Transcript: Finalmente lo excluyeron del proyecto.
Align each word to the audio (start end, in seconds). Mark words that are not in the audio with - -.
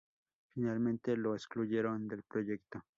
Finalmente 0.47 1.15
lo 1.15 1.35
excluyeron 1.35 2.07
del 2.07 2.23
proyecto. 2.23 2.83